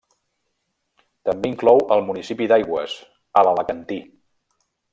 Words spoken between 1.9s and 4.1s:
el municipi d'Aigües, a l'Alacantí.